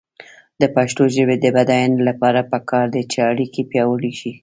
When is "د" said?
0.61-0.63, 1.39-1.45